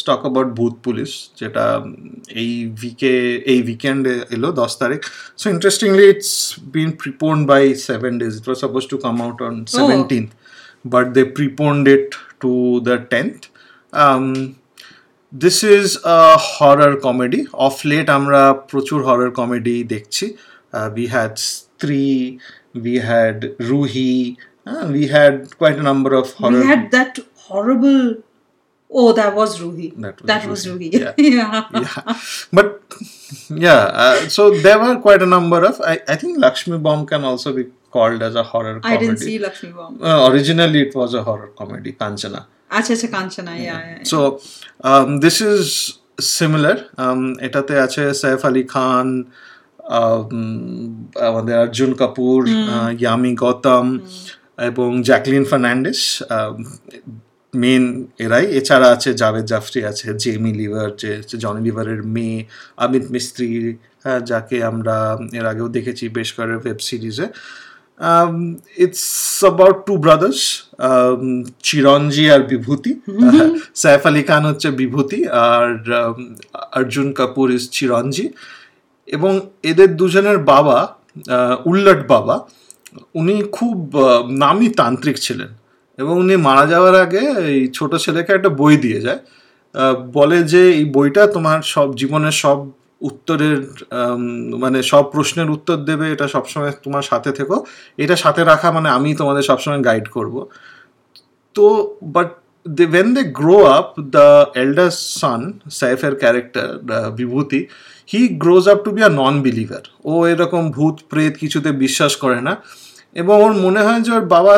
[0.00, 1.10] Stock about ভূত police
[1.40, 1.64] যেটা
[2.42, 2.50] এই
[2.80, 3.14] উইকে
[3.52, 5.00] এই উইকেন্ডে এলো দশ তারিখ
[5.40, 6.32] so interestingly it's
[6.76, 10.28] been preponed by seven days it was suppose to come out on seventeenth
[10.94, 12.08] but they preponed it
[12.42, 12.52] to
[12.88, 13.36] the tenth
[15.32, 15.86] this is
[16.16, 16.18] a
[16.50, 18.40] horror comedy of late আমরা
[18.70, 20.24] প্রচুর হরার কমেডি দেখছি
[20.96, 22.02] we had Stree
[22.74, 24.36] we had Ruhi,
[24.66, 26.60] uh, we had quite a number of horror.
[26.60, 28.22] We had that horrible.
[28.93, 29.87] Oh, that was Ruhi.
[30.03, 31.01] That was that was Ruhi, Ruhi.
[31.01, 31.13] yeah.
[31.17, 31.63] yeah.
[31.83, 32.13] yeah,
[32.57, 32.69] but
[33.65, 35.75] yeah, uh, so there were quite a number of.
[35.93, 38.95] I, I think Lakshmi Bomb can also be called as a horror comedy.
[38.95, 39.93] I didn't see Lakshmi Bomb.
[40.01, 42.41] Uh, originally, it was a horror comedy, Kanchana.
[42.71, 43.89] Acha Acha Kanchana, yeah, yeah.
[43.97, 44.03] yeah.
[44.03, 44.41] So
[44.81, 46.75] um, this is similar.
[47.03, 49.07] Um, এটাতে আছে সাইফ আলী খান
[49.99, 50.33] um,
[51.29, 53.85] আমাদের অর্জুন কাপুর আহ, yummy Gautam
[54.69, 56.01] এবং Jacqueline Fernandez
[57.62, 57.84] main
[58.24, 61.10] এরাই। এছাড়া আছে জাভেদ জাফরি আছে Jamie liver যে
[61.44, 62.38] Johnny লিভারের মেয়ে
[62.84, 63.48] অমিত মিস্ত্রি
[64.04, 64.96] হ্যাঁ, যাকে আমরা
[65.38, 67.26] এর আগেও দেখেছি বেশ কয়েক ওয়েব সিরিজে
[68.84, 69.04] it's
[69.42, 70.40] about two brothers
[71.62, 72.92] Chiranji আর বিভূতি
[73.82, 75.68] সাইফ আলী খান হচ্ছে বিভূতি আর
[76.78, 78.26] অর্জুন কাপুর ইজ চিরঞ্জি
[79.08, 80.78] এবং এদের দুজনের বাবা
[81.64, 82.36] উল্লট বাবা
[83.14, 83.76] উনি খুব
[84.44, 85.50] নামী তান্ত্রিক ছিলেন।
[85.98, 89.20] এবং উনি মারা যাওয়ার আগে এই ছোট ছেলেকে একটা বই দিয়ে যায়।
[90.18, 92.58] বলে যে এই বইটা তোমার সব জীবনের সব
[93.08, 93.58] উত্তরের
[94.62, 97.56] মানে সব প্রশ্নের উত্তর দেবে এটা সবসময় তোমার সাথে থেকো।
[98.04, 100.34] এটা সাথে রাখা মানে আমি তোমাদের সবসময় গাইড করব।
[101.56, 101.64] তো
[102.14, 102.28] but
[102.66, 104.28] they, when they grow up, the
[104.62, 105.40] eldest son,
[105.80, 106.66] সাইফের character
[107.18, 107.60] Bibhuti
[108.12, 112.38] he grows up to be a non believer ও এরকম ভূত প্রেত কিছুতে বিশ্বাস করে
[112.48, 112.52] না।
[113.20, 114.54] এবং ওর মনে হয় যে ওর বাবা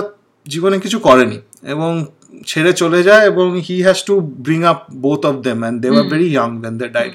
[0.47, 1.91] জীবনে কিছু করেনি এবং
[2.47, 6.07] ছেড়ে চলে যায় এবং he has to bring up both of them and they are
[6.13, 7.13] very young then they died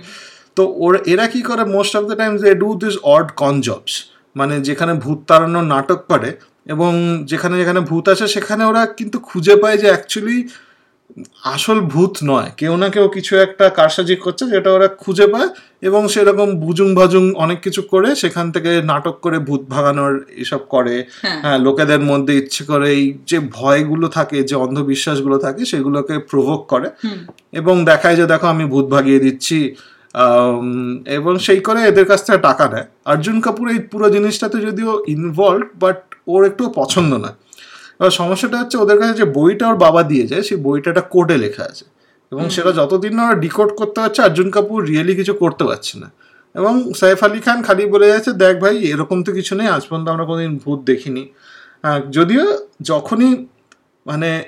[0.57, 3.93] তো ওর এরা কি করে most of the time they do this odd con jobs
[4.35, 6.29] মানে যেখানে ভূত তাড়ানোর নাটক করে
[6.65, 6.91] এবং
[7.23, 10.37] যেখানে যেখানে ভূত আসে সেখানে ওরা কিন্তু খুঁজে পায় যে অ্যাকচুয়ালি
[11.43, 15.49] আসল ভূত নয়। কেউ না কেউ কিছু একটা কারসাজি করছে যেটা ওরা খুঁজে পায়
[15.81, 20.95] এবং সেরকম বুজুং ভাজুং অনেক কিছু করে সেখান থেকে নাটক করে ভূত ভাগানোর এসব করে।
[21.21, 26.59] হ্যাঁ। হ্যাঁ লোকেদের মধ্যে ইচ্ছে করে এই যে ভয়গুলো থাকে যে অন্ধবিশ্বাসগুলো থাকে সেগুলোকে প্রভোগ
[26.67, 26.87] করে।
[27.53, 29.75] এবং দেখায় যে দেখো আমি ভূত ভাগিয়ে দিচ্ছি।
[31.07, 35.67] এবং সেই করে এদের কাছ থেকে টাকা নেয়। অর্জুন কাপুর এই পুরো জিনিসটাতে যদিও ইনভলভ
[35.79, 37.31] বাট ওর একটু পছন্দ না।
[38.09, 41.63] সমস্যাটা হচ্ছে ওদের কাছে যে বইটা ওর বাবা দিয়ে যায় সেই বইটা একটা কোডে লেখা
[41.63, 41.85] আছে।
[42.31, 46.11] এবং সেটা যতদিন না ওরা ডিকোড করতে পারছে অর্জুন কাপুর রিয়েলি কিছু করতে পারছে না।
[46.55, 50.09] এবং সাইফ আলী খান খালি বলে যাচ্ছে দেখ ভাই এরকম তো কিছু নেই আজ পর্যন্ত
[50.09, 51.27] আমরা কোনোদিন ভূত দেখিনি।
[52.11, 53.45] যদিও যখনই
[54.05, 54.43] মানে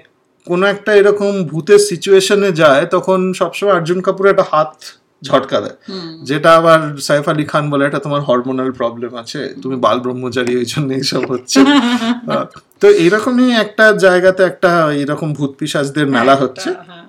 [0.46, 4.75] কোনো একটা এরকম ভূতের সিচুয়েশনে যায় তখন সবসময় অর্জুন কাপুর একটা হাত
[5.23, 5.78] ঝটকা দেয়।
[6.23, 10.66] যেটা আবার সাইফ আলী খান বলে এটা তোমার হরমোনাল প্রবলেম আছে তুমি বাল ব্রহ্মচারী ওই
[10.66, 11.59] জন্য এইসব হচ্ছে।
[12.81, 17.06] তো এইরকমই একটা জায়গাতে একটা এরকম ভূত পিসাজদের মেলা হচ্ছে হ্যাঁ।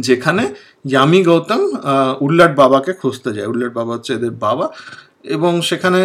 [0.00, 0.42] যেখানে
[0.88, 1.62] ইয়ামি গৌতম
[2.20, 4.66] উল্লাট বাবাকে খুঁজতে যায়। উল্লাট বাবা হচ্ছে এদের বাবা।
[5.24, 6.00] এবং সেখানে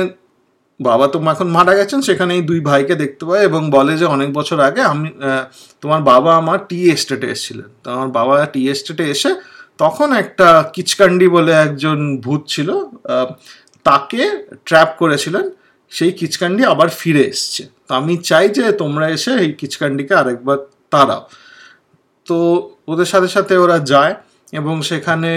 [0.80, 4.30] বাবা তো এখন মারা গেছেন সেখানে এই দুই ভাইকে দেখতে পায় এবং বলে যে অনেক
[4.34, 5.10] বছর আগে আমি
[5.82, 9.32] তোমার বাবা আমার টি এস্টেটে এসেছিলেন। তো আমার বাবা টি এস্টেটে এসে
[9.80, 12.70] তখন একটা কিচকান্ডি বলে একজন ভূত ছিল
[13.88, 14.22] তাকে
[14.68, 15.46] ট্র্যাপ করেছিলেন।
[15.92, 20.58] সেই কিচকান্ডি আবার ফিরে এসছে। তো আমি চাই যে তোমরা এসে এই কিচকান্ডিকে আরেকবার
[20.94, 21.22] তাড়াও।
[22.28, 22.38] তো
[22.92, 24.14] ওদের সাথে সাথে ওরা যায়
[24.60, 25.32] এবং সেখানে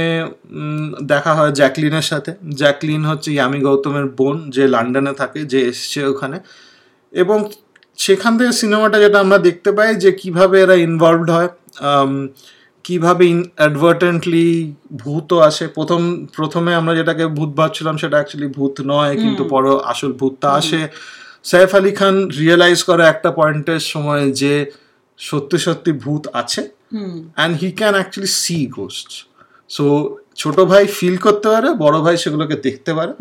[1.12, 2.30] দেখা হয় জ্যাকলিনের সাথে।
[2.60, 6.36] জ্যাকলিন হচ্ছে ইয়ামি গৌতমের বোন যে লন্ডনে থাকে, যে এসছে ওখানে।
[7.12, 7.38] এবং
[7.98, 11.50] সেখান থেকে সিনেমাটা যেটা আমরা দেখতে পাই যে কীভাবে এরা ইনভলভড হয়
[12.84, 13.24] কীভাবে
[13.60, 14.48] অ্যাডভার্টেন্টলি
[14.92, 15.64] ভূতও আসে?
[15.68, 20.80] প্রথম প্রথমে আমরা যেটাকে ভূত ভাবছিলাম সেটা অ্যাকচুয়ালি ভূত নয় কিন্তু পরে আসল ভূতটা আসে।
[21.44, 24.52] সাইফ আলী খান রিয়েলাইজ করে একটা পয়েন্টের সময় যে
[25.18, 26.62] সত্যি সত্যি ভূত আছে।
[27.36, 29.10] And he can actually see ghost
[29.68, 29.84] so
[30.36, 33.12] ছোট ভাই ফিল করতে পারে বড় ভাই সেগুলোকে দেখতে পারে।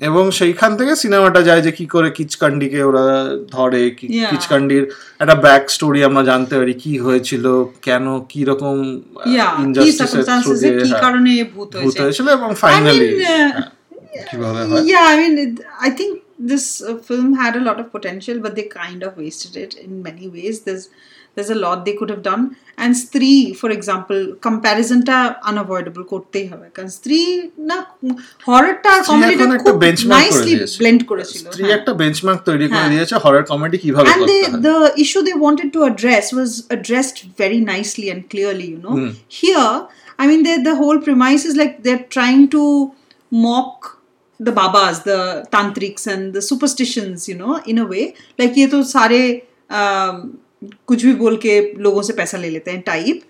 [0.00, 3.04] এবং সেইখান থেকে সিনেমাটা যায় যে কি করে কিচকান্ডিকে ওরা
[3.50, 3.82] ধরে
[4.30, 4.84] কিচকান্ডির
[5.20, 7.44] একটা ব্যাক স্টোরি আমরা জানতে পারি কি হয়েছিল
[7.82, 8.76] কেন কি রকম
[9.64, 10.24] ইনজাস্টিসের
[10.68, 11.70] এ কি কারণে ভূত
[12.00, 13.50] হয়েছিল এবং ফাইনালি uh,
[14.30, 14.82] কীভাবে হয়?
[15.18, 16.12] mean, it, I think
[16.51, 19.91] this uh, film had a lot of potential, but they kind of wasted it in
[20.03, 20.61] many ways.
[20.61, 20.85] There's
[21.35, 22.43] there's a lot they could have done.
[22.83, 23.31] And স্ত্রী,
[23.61, 25.17] for example, comparison-টা
[25.51, 27.19] unavoidable করতেই হবে কারণ স্ত্রী
[27.69, 27.77] না
[28.47, 31.91] হররটা স্ত্রী কমেডিটা এখন একটা খুব benchmark করে নাইসলি দিয়েছে। ব্লেন্ড করেছিল স্ত্রী হ্যাঁ। একটা
[32.01, 35.37] বেঞ্চমার্ক তৈরি করে হ্যাঁ। দিয়েছে হরর কমেডি কিভাবে and করতে they, হয় the issue they
[35.45, 38.95] wanted to address was addressed very nicely and clearly you know
[39.41, 39.73] here
[40.17, 42.93] I mean, the the whole premise is like they're trying to
[43.31, 43.96] mock
[44.39, 45.19] the babas, the
[45.51, 47.27] tantrics, and the superstitions.
[47.29, 48.05] You know, in a way,
[48.39, 49.21] like ये तो सारे
[49.71, 50.21] um,
[50.87, 53.23] कुछ भी बोल के लोगों से पैसा ले लेते हैं type.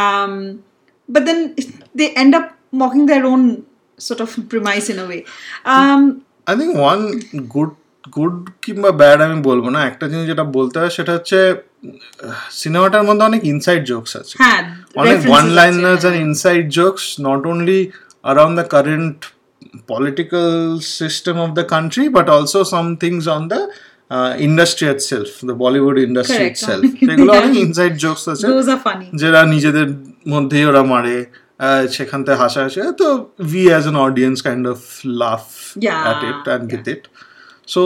[0.00, 0.62] Um,
[1.08, 1.54] but then
[1.94, 3.64] they end up mocking their own
[3.98, 5.22] sort of premise in a way.
[5.74, 6.02] Um,
[6.50, 7.00] I think one
[7.54, 7.70] good
[8.16, 11.38] good কিংবা ব্যাড আমি বলবো না একটা জিনিস যেটা বলতে হয় সেটা হচ্ছে
[12.60, 14.60] সিনেমাটার মধ্যে অনেক ইনসাইড জোকস আছে হ্যাঁ
[15.00, 17.80] অনেক references ওয়ান আছে, লাইনার্স হ্যাঁ। And inside jokes not only
[18.24, 19.18] around the current
[19.86, 20.50] political
[20.80, 23.60] system of the country but also some things on the
[24.10, 26.56] uh, industry itself the bollywood industry Correct.
[26.56, 29.06] itself সেগুলো অনেক inside jokes আছে Those are funny.
[29.22, 29.86] যারা নিজেদের
[30.34, 31.16] মধ্যেই ওরা মারে
[31.60, 33.08] আহ, সেখান থেকে হাসাহাসি হয়। তো
[33.52, 34.78] we as an audience kind of
[35.22, 35.48] laugh
[35.86, 37.02] Yeah, at it and get it
[37.67, 37.81] So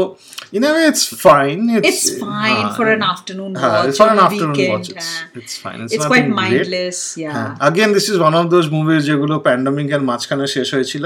[0.51, 3.87] in a way it's fine it's, It's fine uh, for an afternoon uh, watch.
[3.87, 6.97] it's for an afternoon weekend, watch it's, uh, it's fine it's, It's quite mindless.
[7.07, 7.23] great.
[7.23, 7.33] yeah.
[7.35, 11.03] হ্যাঁ again this is one of those movies যেগুলো pandemic এর মাঝখানে শেষ হয়েছিল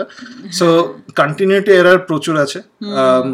[0.60, 0.66] So
[1.22, 2.60] continuity error প্রচুর আছে
[3.02, 3.28] Um,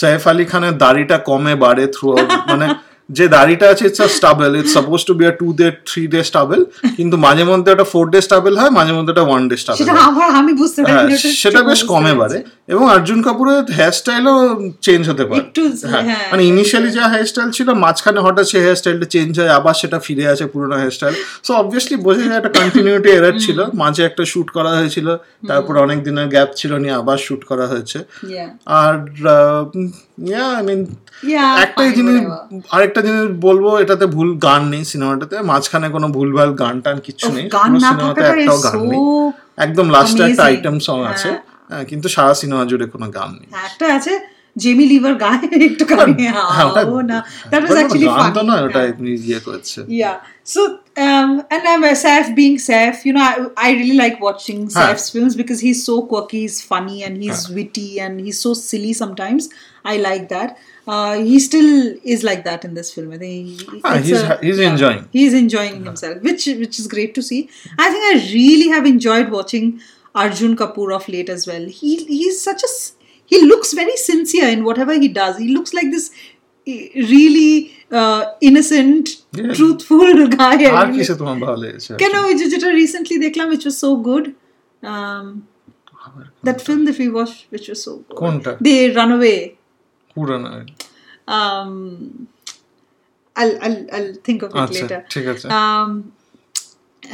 [0.00, 2.08] Saif Ali খানের দাড়িটা কমে বাড়ে থ্রু
[2.50, 2.66] মানে
[3.08, 6.20] যে দাড়িটা আছে it's a stubble it's suppose to be a two day three day
[6.24, 6.60] stubble
[6.96, 9.94] কিন্তু মাঝে মধ্যে একটা ফোর ডে স্টাবেল হয় মাঝে মধ্যে একটা ওয়ান ডে স্টাবেল সেটা
[10.10, 12.38] আমার আমি বুঝতে হ্যাঁ পারি সেটা বেশ কমে বাড়ে।
[12.68, 14.34] এবং অর্জুন কাপুরের হেয়ার স্টাইলও
[14.80, 18.60] চেঞ্জ হতে পারে। একটু, হ্যাঁ হ্যাঁ। মানে ইনিশিয়ালি যা হেয়ার স্টাইল ছিল মাঝখানে হঠাৎ সেই
[18.60, 21.14] হেয়ার স্টাইলটা চেঞ্জ হয় আবার সেটা ফিরে আসে পুরোনো হেয়ার স্টাইল
[21.44, 25.06] সো অবভিয়াসলি বোঝা যায় একটা কন্টিনিউটি এরার ছিল। মাঝে একটা শুট করা হয়েছিল
[25.48, 27.98] তারপর অনেক দিনের গ্যাপ ছিল নিয়ে আবার শুট করা হয়েছে।
[28.80, 28.94] আর
[30.18, 32.16] ইয়া একটাই জিনিস
[32.74, 37.44] আরেকটা জিনিস বলব এটাতে ভুল গান নেই সিনেমাটাতে মাঝখানে কোনো ভুলভাল গান টান কিচ্ছু নেই
[37.58, 39.00] গান না সিনেমাতে একটাও গান নেই
[39.58, 41.40] একদম লাস্টে একটা আইটেম সং আছে হ্যাঁ।
[41.70, 44.12] হ্যাঁ, কিন্তু সারা সিনেমা জুড়ে কোনো গান নেই হ্যাঁ, একটা আছে
[44.56, 46.36] জেমি লিভার গায়ে একটু হ্যাঁ,
[47.12, 47.18] না
[47.50, 50.16] দ্যাট ওয়াজ অ্যাকচুয়ালি গান তো নয় ওটা এমনি ইয়ে করেছে Yeah.
[50.46, 50.60] So,
[50.96, 54.58] um, and I'm uh, Saif being Saif, you know, I, I really like watching.
[54.68, 58.92] Saif's films because he's so quirky, he's funny, and he's witty, and he's so silly
[58.92, 59.42] sometimes.
[59.91, 60.49] I like that.
[60.87, 61.69] Uh, he still
[62.15, 63.09] is like that in this film.
[63.15, 65.01] I think he, Ah, it's he's- he's enjoying.
[65.17, 67.41] He's enjoying himself, which which is great to see.
[67.85, 69.65] I think I really have enjoyed watching
[70.23, 71.65] Arjun Kapoor of late as well.
[71.79, 72.93] He he's such a s-
[73.33, 75.37] he looks very sincere in whatever he does.
[75.45, 76.07] He looks like this
[76.67, 76.79] eh,
[77.13, 77.51] really
[77.99, 79.05] uh, innocent,
[79.39, 79.53] Yeah.
[79.59, 80.55] truthful guy.
[80.63, 83.77] I R really- কিসে তোমার ভালো লেগেছে কেন ওই যে যেটা recently দেখলাম which was
[83.85, 84.25] so good
[84.91, 85.25] um,
[86.47, 88.51] that film that we watched which was so good কোনটা?
[88.67, 89.37] they run away
[90.15, 90.49] পুরানো
[91.35, 91.73] um,
[93.35, 95.89] I'll, I'll I'll think of it আচ্ছা later ঠিক আছে um,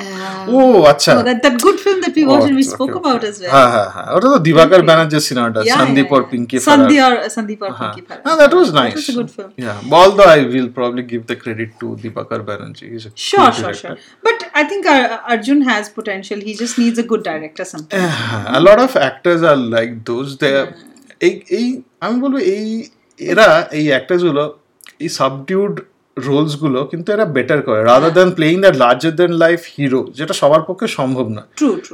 [0.03, 0.59] uh, ও
[0.91, 3.01] আচ্ছা no, that, that good film that we O, watched and we okay, spoke okay.
[3.03, 6.24] about as well হ্যাঁ হ্যাঁ হ্যাঁ ওটা তো দিবাকর ব্যানার্জির সিনেমাটা Yeah, Sandeep yeah, R
[6.24, 6.31] yeah.
[6.31, 8.21] Pinki Sandhi or Sandeep or Pinky Farah.
[8.27, 8.95] Yeah, that was That nice.
[9.00, 9.51] was a good film.
[9.65, 12.88] Yeah, although I will probably give the credit to Dipakar Banerjee.
[12.94, 13.94] He's a Sure, good sure, director.
[13.94, 13.97] sure.
[14.27, 16.38] But I think uh, Arjun has potential.
[16.47, 18.13] He just needs a good director sometimes.
[18.59, 20.29] a lot of actors are like those.
[20.44, 20.53] They
[21.22, 21.66] এই এই
[22.00, 22.66] আমি বলব এই
[23.20, 24.44] এরা এই অ্যাক্টার্সগুলো
[25.00, 25.74] এই subdued
[26.16, 30.62] রোলসগুলো কিন্তু এরা বেটার করে rather than playing that larger than life hero যেটা সবার
[30.62, 31.42] পক্ষে সম্ভব না.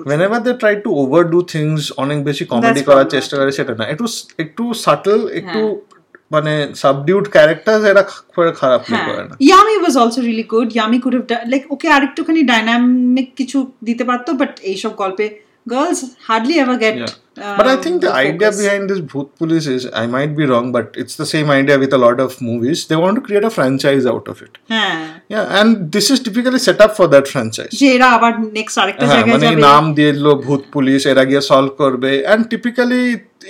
[0.20, 0.90] Whenever they try to
[1.30, 4.06] overdo things অনেক বেশি কমেডি করার চেষ্টা করে সেটা না। একটু
[4.38, 5.96] একটু সাটল একটু হ্যাঁ।
[6.30, 8.02] মানে সাবডিউড ক্যারেক্টার এরা
[8.32, 11.86] খুব খারাপ প্লে করে না। Yami was also really good Yami could have like okay
[11.88, 15.26] আরেকটুখানি dynamic কিছু দিতে পারতো বাট এইসব গল্পে
[15.74, 17.14] girls hardly ever get Yeah.
[17.38, 20.66] Uh, But I think the idea behind this Bhoot Police is, I might be wrong,
[20.72, 22.78] but it's the same idea with a lot of movies.
[22.86, 24.52] They want to create a franchise out of it.
[24.72, 24.96] হ্যাঁ
[25.34, 27.72] Yeah, and this is typically set up for that franchise.
[27.80, 31.42] যে এরা আবার next আরেকটা হ্যাঁ জায়গায় মানে নাম দিয়ে দিল ভূত পুলিশ এরা গিয়ে
[31.50, 33.02] সলভ করবে and typically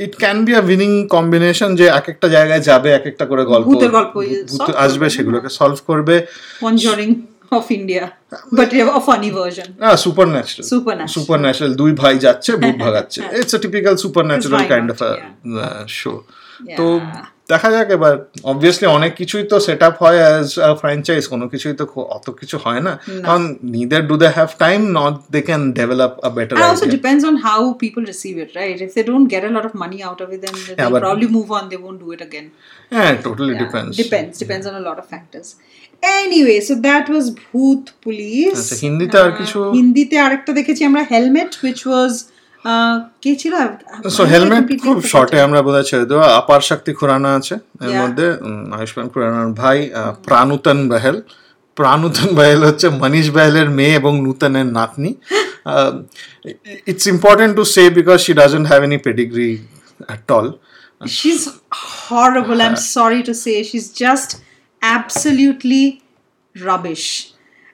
[0.05, 3.67] it can be a winning combination যে এক একটা জায়গায় যাবে এক একটা করে গল্প
[3.71, 4.15] ভূতের গল্প
[4.59, 6.15] solve আসবে সেগুলোকে সলভ করবে
[6.65, 7.11] Conjuring
[7.53, 8.05] of India
[8.53, 13.55] but you a funny version natural supernatural supernatural supernatural দুই ভাই যাচ্ছে ভূত ভাগাচ্ছে। It's
[13.55, 15.11] a typical supernatural kind of a
[15.89, 16.13] show
[16.79, 16.87] তো.
[17.50, 18.14] দেখা যাক এবার
[18.44, 20.48] অবভিয়াসলি অনেক কিছুই তো সেট আপ হয় অ্যাজ
[20.82, 22.94] ফ্র্যাঞ্চাইজ কোনো কিছুই তো খু- অত কিছু হয় না
[23.26, 27.24] কারণ neither do they have time not they can develop a better And also depends
[27.30, 28.78] on how people receive it, right?
[28.88, 31.30] If they don't get a lot of money out of it, then they'll but- probably
[31.38, 31.64] move on.
[31.72, 32.48] They won't do it again.
[32.92, 34.34] হ্যাঁ totally Yeah, depends Depends.
[34.44, 35.48] Depends on a lot of factors.
[36.04, 38.60] Anyway, so that was Bhoot Police.
[38.62, 42.28] আচ্ছা, হিন্দিতে আর কিছু- হিন্দিতে আরেকটা দেখেছি আমরা helmet which was uh,
[43.23, 43.55] কে ছিল
[44.17, 47.55] so helmet খুব শর্টে আমরা বোধহয় ছেড়ে দেবো আপার শক্তি খুরানা আছে
[47.87, 48.27] এর মধ্যে
[48.77, 49.79] আয়ুষ্মান খুরানার ভাই
[50.27, 51.17] প্রাণুতন বেহেল
[51.77, 55.11] প্রাণুতন বেহেল হচ্ছে মনীষ বেহেলের মেয়ে এবং নূতনের নাতনি
[56.87, 59.51] it's important to say because she doesn't have any pedigree
[60.01, 60.49] at all
[61.01, 61.43] She's
[62.07, 62.61] horrible.
[62.61, 63.63] I'm sorry to say.
[63.63, 64.31] She's just
[64.83, 65.85] absolutely
[66.55, 67.07] rubbish.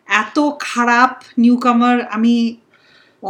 [0.09, 2.35] এত খারাপ নিউকামার আমি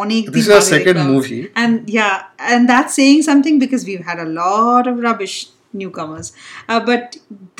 [0.02, 2.08] অনেক দিন পরে second movie and yeah
[2.54, 5.34] and that saying something because we had a lot of rubbish
[5.98, 6.26] newcomers
[6.88, 7.04] but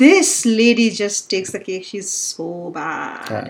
[0.03, 3.45] this lady just takes the cake she is so bad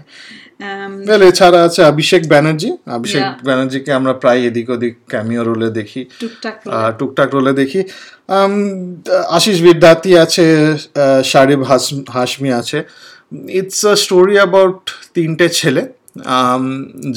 [0.63, 6.55] um এছাড়া আছে অভিষেক ব্যানার্জি অভিষেক ব্যানার্জিকে আমরা প্রায় এদিক ওদিক ক্যামিও রোলে দেখি। টুকটাক
[6.99, 7.81] টুকটাক রোলে দেখি।
[9.37, 10.45] আশিস বিদ্যাতি আছে
[11.31, 11.61] শারিব
[12.15, 12.79] হাশমি আছে।
[13.59, 14.81] ইটস আ স্টোরি অ্যাবাউট
[15.15, 15.81] তিনটে ছেলে।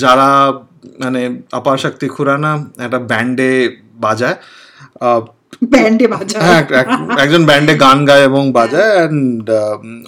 [0.03, 0.29] যারা
[0.99, 4.35] মানে আপার শক্তি খুরানা একটা ব্যান্ডে বাজায়।
[5.01, 5.21] আহ,
[5.65, 6.45] ব্যান্ডে বাজায়?
[6.45, 9.51] হ্যাঁ এক- এক- একজন ব্যান্ডে গান গায় এবং বাজায় অ্যান্ড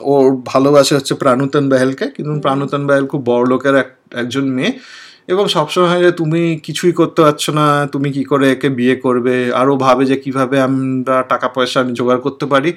[0.00, 4.78] ওর ভালোবাসে হচ্ছে প্রাণুতন বেহেলকে। কিন্তু প্রাণুতন বেহেল খুব বড় লোকের এক- একজন মেয়ে।
[5.30, 9.76] এবং সবসময় যে তুমি কিছুই করতে পারছ না, তুমি কি করে একে বিয়ে করবে আরও
[9.76, 12.72] ভাবে যে কীভাবে আমরা টাকা পয়সা আমি জোগাড় করতে পারি।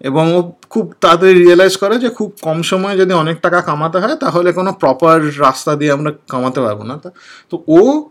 [0.00, 4.16] এবং ও খুব তাড়াতাড়ি রিয়েলাইজ করে যে খুব কম সময়ে যদি অনেক টাকা কামাতে হয়,
[4.16, 7.12] তাহলে কোনো প্রপার রাস্তা দিয়ে আমরা কামাতে পারব না। তা-
[7.50, 8.08] তো ও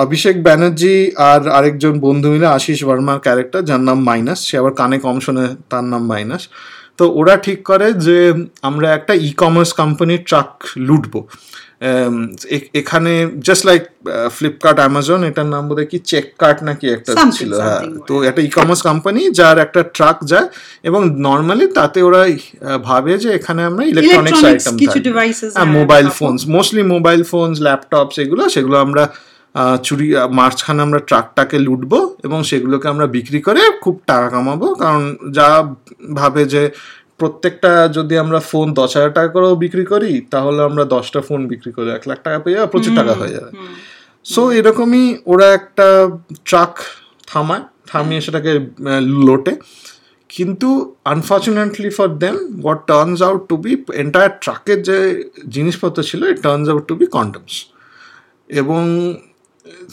[0.00, 4.98] অভিষেক ব্যানার্জি আর আরেকজন বন্ধু মিলে আশিস বর্মার ক্যারেক্টার যার নাম মাইনাস, সে আবার কানে
[4.98, 6.48] কম শোনে তার নাম মাইনাস।
[6.98, 8.18] তো ওরা ঠিক করে যে
[8.62, 11.20] আমরা একটা ই কমার্স কোম্পানির ট্রাক লুটবো
[12.80, 13.82] এখানে জাস্ট লাইক
[14.30, 18.50] ফ্লিপকার্ট অ্যামাজন এটার নাম বোধহয় কি চেক কার্ট নাকি একটা ছিল হ্যাঁ। তো একটা ই
[18.50, 20.48] কমার্স কোম্পানি যার একটা ট্রাক যায়
[20.82, 22.22] এবং নর্মালি তাতে ওরা
[22.82, 24.74] ভাবে যে এখানে আমরা electronics item
[25.78, 26.06] mobile.
[26.18, 29.04] Phones mostly mobile phones laptops এগুলো সেগুলো আমরা
[29.86, 30.06] চুরি
[30.38, 35.02] মাঝখানে আমরা ট্রাকটাকে লুটবো এবং সেগুলোকে আমরা বিক্রি করে খুব টাকা কামাবো। কারণ
[35.36, 35.48] যা
[36.20, 36.62] ভাবে যে
[37.20, 41.70] প্রত্যেকটা যদি আমরা ফোন দশ হাজার টাকা করেও বিক্রি করি তাহলে আমরা দশটা ফোন বিক্রি
[41.76, 43.50] করে এক লাখ টাকা পেয়ে যাব প্রচুর টাকা হয়ে যাবে।
[44.32, 45.86] সো এরকমই ওরা একটা
[46.48, 46.72] ট্রাক
[47.30, 48.52] থামায় থামিয়ে সেটাকে
[49.26, 49.52] লোটে।
[50.30, 50.68] কিন্তু
[51.14, 53.72] unfortunately for them what turns out to be
[54.02, 54.96] entire ট্রাকের যে
[55.54, 57.54] জিনিসপত্র ছিল it turns out to be condoms
[58.60, 58.82] এবং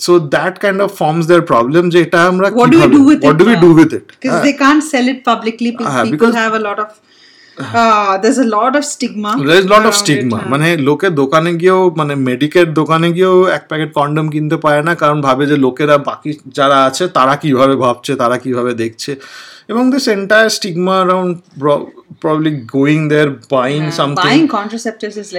[0.00, 3.20] So that kind of forms their problem যে এটা আমরা What do we do with
[3.24, 3.62] what it do we now?
[3.64, 6.62] Do with it because they can't sell it publicly pe- হ্যাঁ, people because- have a
[6.68, 6.88] lot of
[8.21, 14.29] there's lot of stigma মানে লোকে দোকানে গিয়েও মানে মেডিকেট দোকানে গিয়েও এক প্যাকেট কন্ডম
[14.29, 18.73] কিনতে পারে না কারণ ভাবে যে লোকেরা বাকি যারা আছে তারা কীভাবে ভাবছে তারা কীভাবে
[18.73, 19.15] দেখছে।
[19.67, 21.37] এবং this entire stigma around
[22.21, 25.33] probably going there buying something buying contraceptives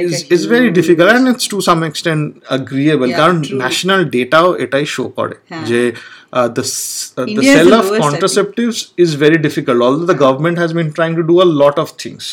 [1.11, 5.35] and it's to some extent agreeable কারণ ন্যাশনাল ডেটাও এটাই শো করে
[5.66, 5.92] যে
[6.40, 6.62] uh, the
[7.16, 10.72] uh, the India is sell the of contraceptives is very difficult although the government has
[10.80, 12.30] been trying to do a lot of things.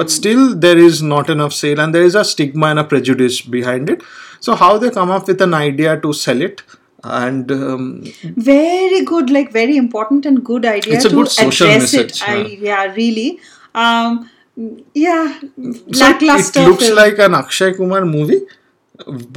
[0.00, 0.14] But Hmm.
[0.16, 3.90] still there is not enough sale and there is a stigma and a prejudice behind
[3.94, 4.02] it.
[4.48, 6.62] So how they come up with an idea to sell it
[7.04, 7.84] and um,
[8.50, 12.22] very good like very important and good idea It's a to good social address message,
[12.22, 12.36] it I,
[12.68, 13.28] yeah really.
[13.86, 14.30] Um
[14.94, 16.96] yeah so lackluster it looks film.
[17.02, 18.40] like an akshay kumar movie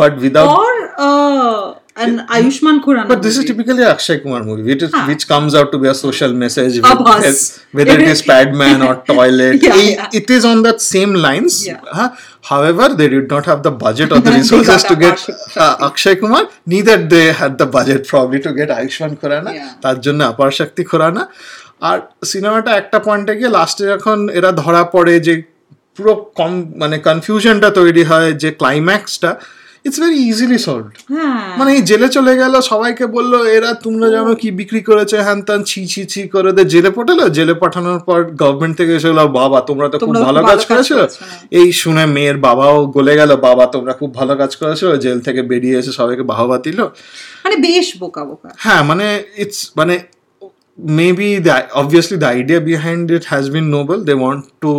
[0.01, 4.83] but without or uh, an ayushman khurrana But this is typically Akshay Kumar movie, which,
[4.83, 5.05] is, Huh.
[5.07, 9.61] which comes out to be a social message, with, whether it is Padman or Toilet.
[9.61, 10.09] Yeah, it, yeah.
[10.13, 11.65] it is on that same lines.
[11.67, 11.79] Yeah.
[11.85, 12.15] huh?
[12.41, 16.49] However, they did not have the budget or the resources to get uh, Akshay Kumar.
[16.65, 19.53] Neither they had the budget probably to get Ayushman Khurana.
[19.53, 19.69] Yeah.
[19.83, 21.23] তার জন্য আপার শক্তি খোরানা
[21.89, 21.97] আর
[22.31, 25.33] সিনেমাটা একটা পয়েন্টে গিয়ে লাস্টে যখন এরা ধরা পড়ে যে
[25.95, 29.31] পুরো কম মানে কনফিউশনটা তৈরি হয় যে ক্লাইম্যাক্সটা
[29.85, 30.93] ইটস ভেরি ইজিলি সলভড
[31.59, 35.15] মানে এই জেলে চলে গেল সবাইকে বলল এরা তোমরা জানো কি বিক্রি করেছে?
[35.27, 39.07] হ্যান ত্যান ছি ছি ছি করে দে জেলে পাঠালো জেলে পাঠানোর পর গভর্নমেন্ট থেকে এসে
[39.11, 42.37] বলল, বাবা তোমরা তো খুব ভালো কাজ ভালো কাজ করেছ। করেছ, হ্যাঁ। এই শুনে মেয়ের
[42.47, 46.57] বাবাও গলে গেল বাবা তোমরা খুব ভালো কাজ করেছ। জেল থেকে বেরিয়ে এসে সবাইকে বাহবা
[46.65, 46.79] দিল।
[47.43, 49.07] মানে বেশ বোকা বোকা। হ্যাঁ মানে
[49.43, 49.95] ইটস মানে
[50.99, 54.71] maybe the obviously the idea behind it has been noble they want to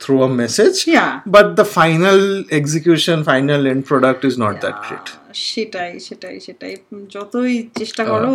[0.00, 1.10] through a message Yeah.
[1.26, 2.18] But the final
[2.50, 5.06] execution final end product is not that great
[5.48, 6.74] সেটাই সেটাই সেটাই
[7.08, 8.34] যতই চেষ্টা করো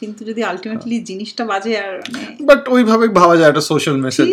[0.00, 4.28] কিন্তু যদি আলটিমেটলি জিনিসটা বাজে আর মানে বাট ওইভাবে ভাবা যায় একটা সোশ্যাল মেসেজ।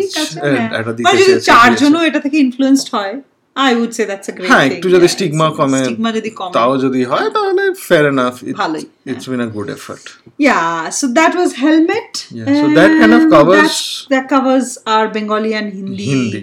[0.80, 3.14] একটা দিতে চারজনও এটা থেকে ইনফ্লুয়েন্সড হয়
[3.56, 6.72] I would say that's a great হ্যাঁ একটু যদি স্টিগমা কমে স্টিগমা যদি কমে তাও
[6.84, 10.04] যদি হয় তাহলে ফেয়ার এনাফ ভালোই, it's been a good effort
[10.40, 12.12] Yeah, so that was Helmet.
[12.30, 16.40] Yeah, so that kind of and covers- that, that covers our Bengali and Hindi, Hindi.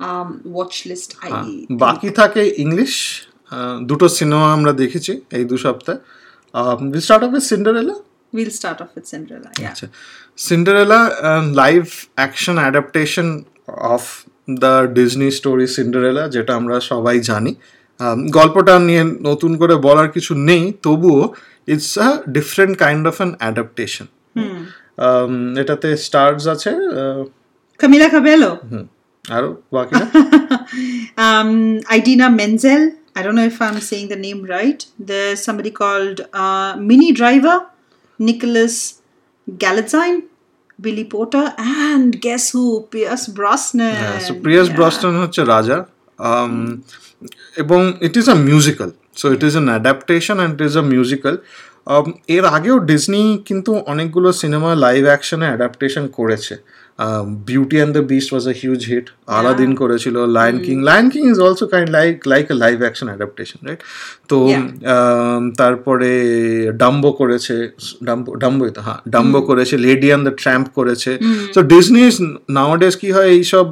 [0.00, 1.08] um, watch list.
[1.24, 1.30] I
[1.84, 2.92] বাকি থাকে English
[3.90, 5.98] দুটো cinema আমরা দেখেছি এই দু সপ্তাহে
[6.86, 7.96] we start off with Cinderella
[8.32, 9.50] We'll start off with Cinderella.
[9.54, 9.70] Yeah.
[9.70, 9.86] আচ্ছা
[10.48, 11.00] Cinderella
[11.62, 11.82] live
[12.14, 13.28] action adaptation
[13.94, 14.02] of
[14.50, 17.54] the Disney story Cinderella যেটা আমরা সবাই জানি।
[18.30, 21.34] গল্পটা নিয়ে নতুন করে বলার কিছু নেই তবুও
[21.66, 24.06] it's a different kind of an adaptation
[25.60, 26.70] এটাতে স্টার্স আছে
[27.78, 28.56] কামিলা কাবেলো
[29.24, 29.94] আর বাকি
[32.40, 33.70] Menzel I don't know if I
[34.16, 36.20] name right the somebody called
[36.80, 37.58] Minnie Driver
[38.20, 38.94] Nicholas
[39.50, 40.20] Galitzine
[40.78, 43.22] Billy Porter and guess who Pierce.
[44.26, 45.22] So Pierce Yeah.
[45.24, 45.78] হচ্ছে রাজা
[46.18, 46.54] Um,
[47.56, 51.34] এবং it is a musical so it is an adaptation and it is a musical
[52.28, 56.54] এর আগেও Disney কিন্তু অনেকগুলো cinema live অ্যাকশনে adaptation করেছে
[57.50, 59.06] Beauty and the Beast was a huge hit
[59.38, 63.58] Aladdin করেছিল Lion King Lion King is also kind like like a live action adaptation
[63.66, 63.80] right
[64.30, 64.36] তো
[64.94, 66.10] um, তারপরে
[66.82, 67.54] Dumbo করেছে
[68.06, 71.12] ডাম্বো ডাম্বোই তো হ্যাঁ ডাম্বো করেছে লেডি অ্যান্ড দ্য ট্র্যাম্প করেছে।
[71.54, 72.02] তো ডিজনি
[72.58, 73.66] নাওয়াডেজ কি হয় এইসব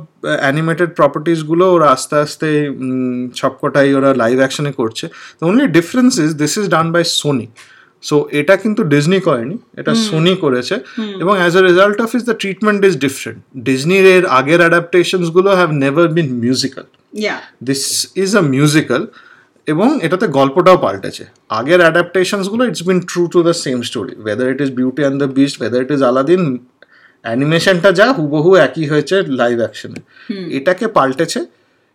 [0.45, 2.49] অ্যানিমেটেড প্রপার্টিসগুলো ওরা আস্তে আস্তে
[3.41, 5.05] সবকটাই ওরা লাইভ অ্যাকশনে করছে।
[5.39, 7.47] তো only difference is this is done by Sony
[8.03, 10.75] so এটা কিন্তু ডিজনি করেনি এটা সোনি করেছে
[11.23, 13.39] এবং as a result of is the treatment is different
[13.69, 16.87] ডিজনির এর আগের অ্যাডাপ্টেশনসগুলো have never been musical
[17.69, 17.83] this
[18.25, 19.03] is a musical
[19.67, 21.25] এবং এটাতে গল্পটাও পাল্টেছে।
[21.59, 25.29] আগের অ্যাডাপ্টেশনসগুলো it's been true to the same story whether it is Beauty and the
[25.39, 26.43] Beast whether it is Aladdin
[27.25, 30.01] অ্যানিমেশনটা যা হুবহু একই হয়েছে লাইভ অ্যাকশনে
[30.59, 31.41] এটাকে পাল্টেছে।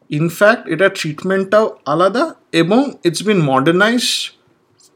[0.10, 2.24] ইনফ্যাক্ট এটা ট্রিটমেন্টটাও আলাদা
[2.62, 4.04] এবং it's been modernise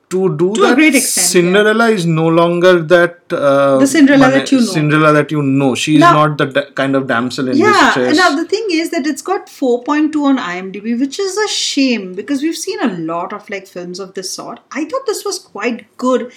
[0.09, 1.95] to do to that, extent, Cinderella yeah.
[1.95, 4.65] is no longer that uh, the Cinderella that you know.
[4.65, 5.73] Cinderella that you know.
[5.73, 8.15] She is not the da- kind of damsel in yeah, distress.
[8.15, 8.23] Yeah.
[8.23, 12.43] Now the thing is that it's got 4.2 on IMDb, which is a shame because
[12.43, 14.59] we've seen a lot of like films of this sort.
[14.71, 16.31] I thought this was quite good,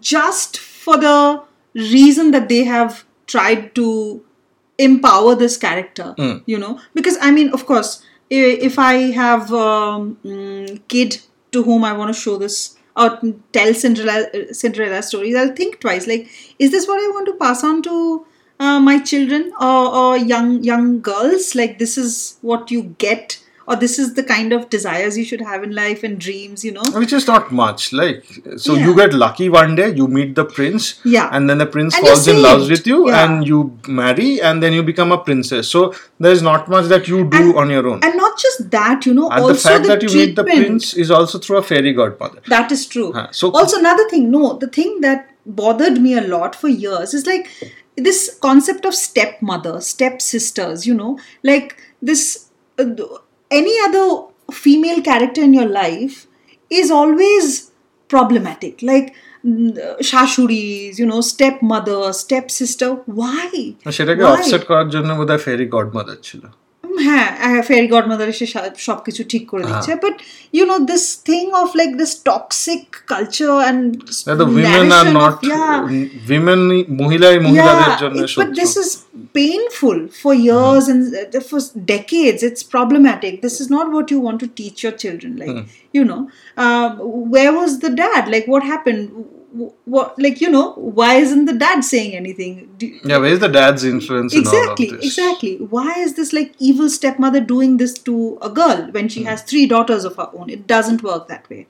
[0.00, 1.42] just for the
[1.74, 4.24] reason that they have tried to
[4.78, 6.14] empower this character.
[6.16, 6.42] Mm.
[6.46, 11.20] You know, because I mean, of course, if I have a um, mm, kid
[11.52, 13.18] to whom I want to show this or
[13.52, 16.06] tell Cinderella Cinderella stories, I'll think twice.
[16.06, 16.28] Like,
[16.58, 18.26] is this what I want to pass on to
[18.60, 21.54] uh, my children or, or young young girls?
[21.54, 25.42] Like, this is what you get, or this is the kind of desires you should
[25.48, 26.64] have in life and dreams.
[26.64, 26.86] You know?
[27.02, 28.24] which is not much like
[28.64, 28.84] so Yeah.
[28.86, 31.28] you get lucky one day you meet the prince Yeah.
[31.38, 33.18] and then the prince And falls in love with you Yeah.
[33.24, 33.58] and you
[34.02, 35.82] marry and then you become a princess so
[36.26, 39.14] there's not much that you do And- on your own And not just that, you
[39.18, 41.62] know, and also the fact the that you meet the prince is also through a
[41.72, 43.12] fairy godmother That is true.
[43.20, 45.30] Huh, so- also, another thing, no, the thing that
[45.62, 47.48] bothered me a lot for years is like
[48.08, 52.46] this concept of stepmother, stepsisters, you know, like this,
[52.78, 52.84] uh,
[53.51, 54.05] any other
[54.51, 56.27] female character in your life
[56.69, 57.71] is always
[58.07, 58.81] problematic.
[58.81, 62.89] Like, mm, shashuris, you know, stepmother, stepsister.
[63.19, 63.49] Why?
[63.97, 64.33] সেটাকে Why?
[64.35, 66.43] Offset করার জন্য বোধহয় fairy godmother ছিল
[67.05, 67.29] হ্যাঁ
[67.67, 68.47] fairy godmother এসে
[68.87, 70.15] সব কিছু ঠিক করে দিচ্ছে but
[70.57, 73.83] you know this thing of like this toxic culture and
[74.41, 75.35] the women are not
[76.31, 76.61] women
[77.01, 78.89] মহিলাই মহিলাদের জন্য but সহ্য this is
[79.33, 81.59] painful for years and uh, for
[81.95, 82.43] decades.
[82.43, 83.41] It's problematic.
[83.41, 85.37] This is not what you want to teach your children.
[85.37, 86.87] Like, you know, uh,
[87.33, 88.23] where was the dad?
[89.47, 89.59] Like, what happened?
[89.59, 92.53] W- What, like, you know, why isn't the dad saying anything?
[92.79, 96.33] Do- yeah where's the dad's influence in all of exactly this exactly why is this
[96.33, 100.29] like evil stepmother doing this to a girl when she has three daughters of her
[100.33, 101.67] own it doesn't work that way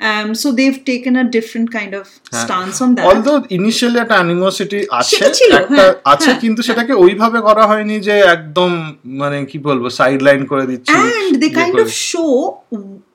[0.00, 4.78] um so they've taken a different kind of stance on that although initially একটা animosity
[4.90, 8.70] আছে সেটা ছিল, একটা হ্যাঁ, আছে হ্যাঁ। কিন্তু সেটাকে ওইভাবে করা হয়নি যে একদম
[9.04, 12.32] মানে কি বলবো সাইড লাইন করে দিচ্ছি and they ইয়ে kind করে of show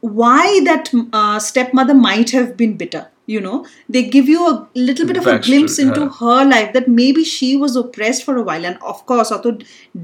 [0.02, 0.86] why that
[1.20, 3.58] uh, stepmother might have been bitter you know
[3.96, 4.54] they give you a
[4.88, 6.14] little bit of a Backstory, glimpse into yeah.
[6.20, 9.46] her life that maybe she was oppressed for a while and of course অত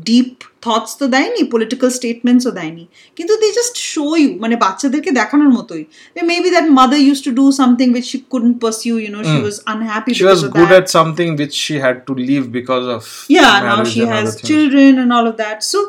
[0.10, 2.86] deep thoughts তো দেয়নি political statements ও দেয়নি
[3.17, 5.84] কিন্তু they just show you মানে বাচ্চাদেরকে দেখানোর মতোই
[6.31, 9.55] maybe that mother used to do something which she couldn't pursue you know she was
[9.73, 10.17] unhappy Hmm.
[10.19, 13.01] she because was of good that at something which she had to leave because of
[13.38, 14.49] yeah now marriage she and has other things.
[14.51, 15.79] children and all of that so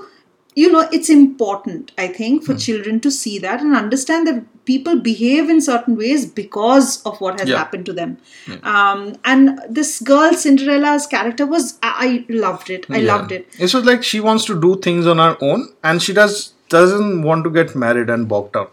[0.62, 4.95] you know it's important i think for children to see that and understand that people
[5.07, 7.59] behave in certain ways because of what has Yeah.
[7.61, 8.11] happened to them
[8.47, 8.59] Yeah.
[8.73, 8.99] um,
[9.31, 9.41] and
[9.77, 12.09] this girl cinderella's character was i, I
[12.45, 13.11] loved it i Yeah.
[13.11, 16.13] loved it It's just like she wants to do things on her own and she
[16.13, 16.35] does
[16.69, 18.67] doesn't want to get married and bogged down.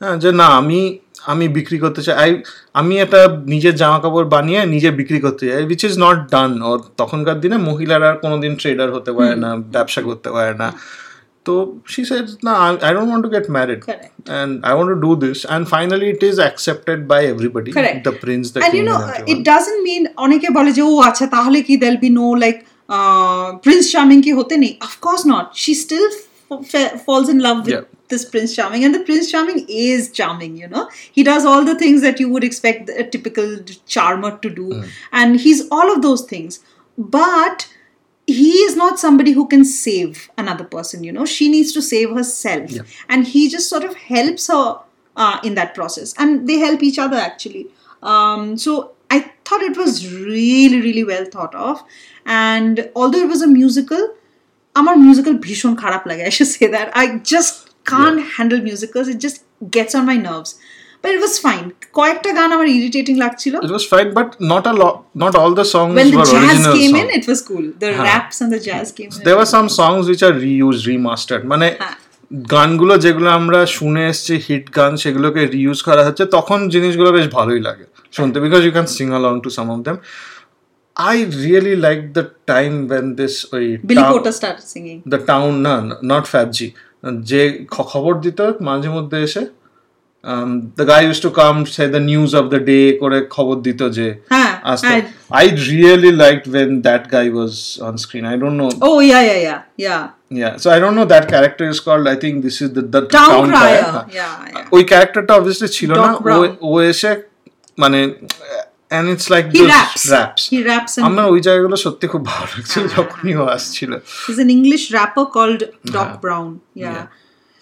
[0.00, 0.80] হ্যাঁ, যে না আমি
[1.32, 2.30] আমি বিক্রি করতে চাই
[2.80, 3.20] আমি একটা
[3.54, 6.70] নিজের জামা কাপড় বানিয়ে নিজে বিক্রি করতে চাই উইচ ইজ নট ডান ও
[7.00, 10.68] তখনকার দিনে মহিলারা কোনোদিন ট্রেডার হতে পারে না ব্যবসা করতে পারে না
[11.47, 11.53] তো
[11.93, 12.55] she says না
[12.87, 14.09] I don't want to get married Correct.
[14.39, 18.01] and I want to do this and finally it is accepted by everybody Correct.
[18.09, 19.43] the prince the and king you know and it everyone.
[19.51, 22.59] doesn't mean অনেকে বলে যে ও আচ্ছা তাহলে কি there'll be no like
[22.95, 27.39] uh, prince charming কি হতে নেই of course not she still f- fa- falls in
[27.47, 27.87] love with Yeah.
[28.11, 30.85] this prince charming and the prince charming is charming you know
[31.17, 33.49] he does all the things that you would expect a typical
[33.95, 34.85] charmer to do Hmm.
[35.19, 36.53] and he's all of those things
[37.19, 37.57] but
[38.27, 42.09] he is not somebody who can save another person you know she needs to save
[42.19, 42.83] herself Yeah.
[43.09, 44.65] and he just sort of helps her
[45.15, 47.63] uh, in that process and they help each other actually
[48.11, 48.71] um, so
[49.15, 51.83] i thought it was really really well thought of
[52.25, 54.03] and although it was a musical
[54.75, 57.55] আমার musical ভীষণ খারাপ লাগে I should say that I just
[57.93, 59.39] can handle musicals it just
[59.75, 60.51] gets on my nerves
[61.06, 64.74] But it was fine কয়েকটা গান আমার irritating লাগছিল It was fine, but not a
[64.82, 64.96] lot.
[65.14, 67.02] Not all the songs when the were jazz original came songs.
[67.02, 70.02] in it was cool the raps and the jazz came in There were some songs
[70.10, 71.42] which are reused, remastered.
[71.52, 71.96] মানে হ্যাঁ।
[72.54, 77.60] গানগুলো যেগুলো আমরা শুনে এসেছি hit গান সেগুলোকে reuse করা হচ্ছে তখন জিনিসগুলো বেশ ভালোই
[77.68, 79.96] লাগে শুনতে because you can sing along to some of them
[80.96, 85.52] I really like the time when this ওই billy town- porter started singing the town
[85.66, 85.74] না
[86.12, 86.68] নট ফ্যাবজি
[87.30, 87.40] যে
[87.92, 89.42] খবর দিত মাঝে মধ্যে এসে
[90.77, 94.07] The guy use to come say the news of the day করে খবর দিত যে
[94.33, 95.05] হ্যাঁ আসতো I-
[95.39, 97.53] I really like when that guy was
[97.87, 100.03] on screen I don't know oh yeah yeah yeah yeah
[100.41, 102.05] Yeah, so I don't know that character is called.
[102.07, 104.03] I think this is the the town, crier crier.
[104.19, 106.39] yeah yeah ওই ক্যারেক্টারটা obviously ছিল না Doc Brown.
[106.41, 107.11] ও- ও এসে
[107.77, 107.99] মানে
[108.91, 110.41] and it's like he those raps raps.
[110.51, 113.91] he raps and আমার ওই জায়গাগুলো সত্যি খুব ভালো লাগছিল হ্যাঁ, যখনই ও আসছিল
[114.25, 115.61] he's an english rapper called
[115.95, 117.05] doc brown yeah Yeah.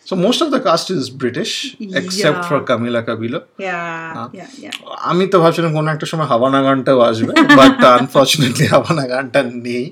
[0.07, 1.53] So most of the cast is British
[2.01, 2.47] except Yeah.
[2.49, 3.39] for Camila Cabello.
[3.67, 4.75] yeah yeah yeah
[5.11, 9.85] আমি তো ভাবছিলাম কোনো একটা সময় হাওয়ানা গানটাও আসবে বাট আনফর্চুনেটলি হাওয়ানা গানটা নেই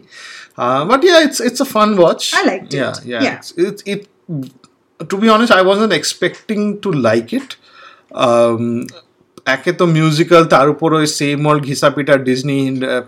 [0.90, 2.78] but yeah it's it's a fun watch I liked it.
[2.82, 3.36] yeah yeah Yeah.
[3.38, 4.02] It's, it, it
[5.12, 7.50] to be honest I wasn't expecting to like it
[8.26, 8.63] um,
[9.46, 12.60] একে তো মিউজিক্যাল তার উপর ওই same all ঘিসাপিটা Disney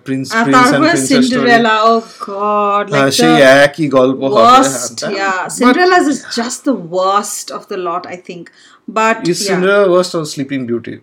[0.06, 1.94] Prince R Prince and তারপরে princess Cinderella oh
[2.28, 7.80] god like সেই একই গল্প হবে worst yeah cinderella is just the worst of the
[7.88, 8.44] lot i think
[8.98, 9.48] but is yeah.
[9.48, 10.94] Cinderella worst or sleeping beauty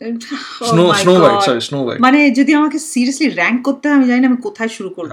[0.60, 1.44] Oh Snow- my Snow White, God.
[1.48, 2.00] sorry, Snow White.
[2.00, 5.12] মানে যদি আমাকে seriously rank করতে হয় আমি জানি না আমি কোথায় শুরু করব।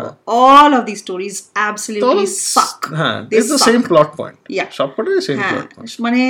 [0.49, 4.67] All of the stories absolutely suck হ্যাঁ it's the same plot point Yeah.
[4.77, 6.21] সবকটাই সেম প্লট পয়েন্ট মানে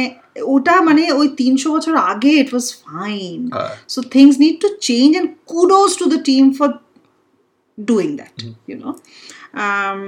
[0.53, 3.39] ওটা মানে ওই তিনশো বছর আগে it was fine.
[3.93, 6.69] So things need to change and kudos to the team for
[7.77, 8.35] doing that
[8.69, 8.93] you know?
[9.65, 10.01] Um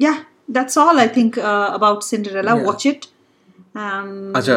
[0.00, 0.18] yeah
[0.56, 2.66] that's all i think uh, about cinderella Yeah.
[2.68, 3.59] watch it um
[4.38, 4.54] আচ্ছা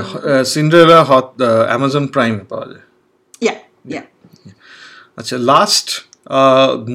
[0.56, 1.28] Cinderella হট
[1.70, 2.86] Amazon Prime পাওয়া যায়?
[3.48, 3.58] Yeah
[3.94, 4.06] yeah.
[5.20, 5.88] আচ্ছা last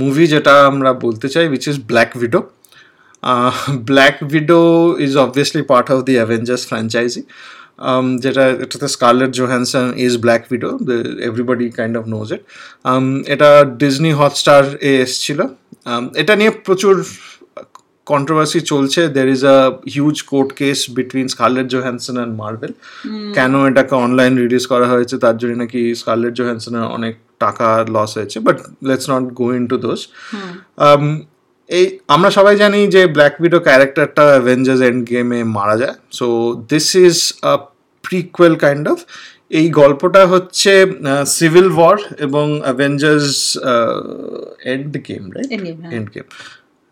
[0.03, 2.41] movie যেটা আমরা বলতে চাই which is Black Widow
[3.91, 4.61] Black Widow
[5.07, 7.23] is obviously part of the Avengers franchise
[8.25, 10.71] যেটা এটাতে Scarlett Johansson is Black Widow
[11.29, 12.43] everybody kind of knows it
[13.35, 13.51] এটা
[13.83, 15.41] ডিজনি হটস্টার এ এসছিল।
[15.87, 16.95] Um, এটা নিয়ে প্রচুর
[18.13, 19.59] কন্ট্রোভার্সি চলছে there is a
[19.95, 22.73] huge court case between Scarlett Johansson and Marvel
[23.35, 28.39] কেন এটাকে অনলাইন রিলিজ করা হয়েছে তার জন্য নাকি স্কারলেট জোহ্যানসনের অনেক টাকা লস হয়েছে
[28.41, 30.01] but let's not go into those
[31.71, 36.27] এই আমরা সবাই জানি যে ব্ল্যাক উইডো ক্যারেক্টারটা অ্যাভেঞ্জার্স এন্ড গেমে মারা যায় so
[36.69, 37.55] this is a
[38.05, 38.99] prequel kind of
[39.51, 40.73] এই গল্পটা হচ্ছে
[41.27, 43.59] সিভিল ওয়ার এবং Avengers
[44.65, 45.51] and game right.
[45.93, 46.27] And game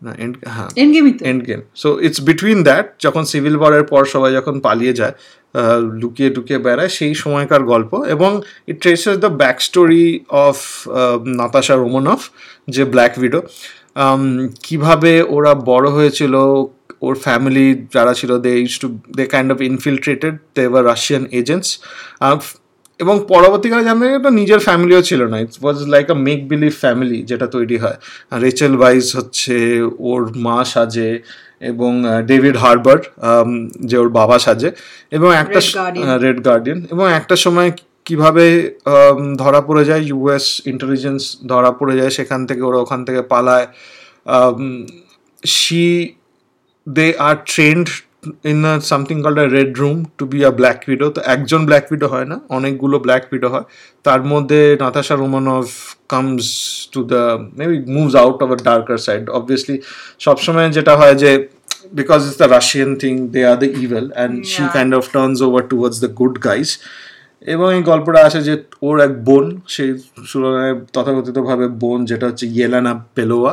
[0.01, 0.69] না এন্ড হ্যাঁ।
[1.47, 5.15] Endgame so it's between that যখন সিভিল ওয়ারের পর সবাই যখন পালিয়ে যায়
[6.01, 8.31] লুকিয়ে টুকিয়ে বেড়ায় সেই সময়কার গল্প এবং
[8.67, 10.05] it traces the back story
[10.45, 10.57] of
[11.39, 12.21] Natasha Romanoff
[12.67, 13.39] যে ব্ল্যাক উইডো
[14.63, 16.33] কীভাবে ওরা বড় হয়েছিল
[17.01, 21.69] ওর ফ্যামিলি যারা ছিল they use to they kind of infiltrated they were Russian agents
[22.99, 27.19] এবং পরবর্তীকালে জানতে এটা নিজের ফ্যামিলিও ছিল না। It was like a make believe family
[27.29, 27.97] যেটা তৈরি হয়।
[28.45, 29.55] রেচেল ওয়াইজ হচ্ছে
[30.09, 31.11] ওর মা সাজে
[31.71, 31.91] এবং
[32.31, 32.99] ডেভিড হারবার
[33.89, 34.69] যে ওর বাবা সাজে
[35.17, 35.59] এবং একটা
[36.25, 37.69] রেড গার্ডিয়ান এবং একটা সময়
[38.07, 38.45] কীভাবে
[39.41, 43.67] ধরা পড়ে যায় ইউএস ইন্টেলিজেন্স ধরা পড়ে যায় সেখান থেকে ওরা ওখান থেকে পালায়।
[45.57, 45.85] She
[46.87, 47.87] they are trained
[48.43, 52.07] in something called a red room to be a Black Widow তো একজন ব্ল্যাক উইডো
[52.07, 53.65] হয় না অনেকগুলো ব্ল্যাক উইডো হয়।
[54.05, 55.65] তার মধ্যে Natasha Romanoff
[56.09, 56.47] comes
[56.93, 57.21] to the
[57.57, 59.75] maybe moves out of a darker side obviously
[60.19, 61.31] সবসময় যেটা হয় যে
[61.93, 65.63] because it's the Russian thing they are the evil and she kind of turns over
[65.69, 66.69] towards the good guys
[67.45, 69.89] এবং এই গল্পটা আসে যে ওর এক বোন সেই
[70.31, 73.51] তুলনায় তথাকথিতভাবে বোন যেটা হচ্ছে ইয়েলানা পেলোয়া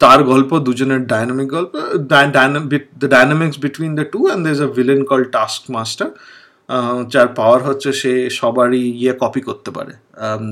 [0.00, 1.72] তার গল্প দুজনের ডায়নামিক গল্প
[3.00, 5.22] the dynamics between the two and there is a villain call
[5.70, 6.08] Taskmaster
[7.08, 9.92] যার পাওয়ার হচ্ছে সে সবারই ইয়ে কপি করতে পারে।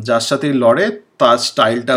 [0.03, 0.87] যার সাথেই লড়ে
[1.19, 1.95] তার স্টাইলটা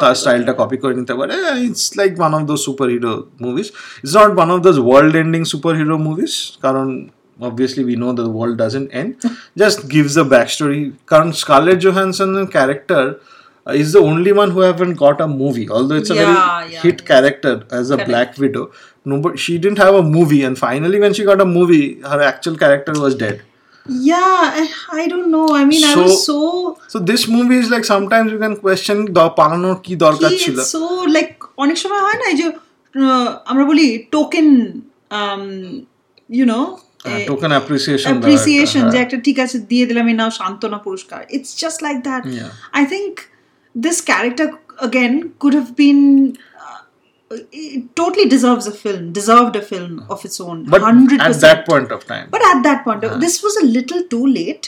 [0.00, 1.34] তার। স্টাইলটা কপি করে। নিতে পারে।
[1.66, 2.58] It's like one of those
[2.88, 3.68] superhero movies
[4.04, 5.42] it's not one of those world ending
[5.76, 6.88] superhero movies কারণ
[7.38, 9.10] obviously we know that the world doesn't end.
[9.62, 10.82] Just gives a backstory.
[11.06, 13.04] কারণ Scarlett জোহানসনের character
[13.67, 15.67] uh, he's the only one who haven't got a movie.
[15.69, 16.37] Although it's a Yeah, very
[16.73, 17.07] yeah, hit yeah.
[17.07, 18.09] character as a Correct.
[18.09, 18.65] Black Widow.
[19.05, 22.21] No, but she didn't have a movie, and finally, when she got a movie, her
[22.23, 23.37] actual character was dead.
[24.03, 25.47] Yeah, I, I don't know.
[25.55, 26.37] I mean, I So- was so
[26.87, 30.57] So this movie is like sometimes you can question the পালানোর কি দরকার কি ছিল
[30.59, 30.83] it's so
[31.17, 32.47] like অনেক সময় হয় না এই যে
[32.95, 34.47] আহ, আমরা বলি token
[36.29, 36.59] you know
[37.31, 41.79] token appreciation appreciation যে একটা ঠিক আছে দিয়ে দিলাম এই নাও সান্ত্বনা পুরস্কার it's just
[41.85, 42.51] like that Yeah.
[42.77, 43.13] I think
[43.75, 44.47] This character
[44.79, 46.01] again could have been
[46.61, 51.35] uh, it totally deserves a film deserved a film of its own but 100% at
[51.41, 54.65] that point of time but at that point this was a little too late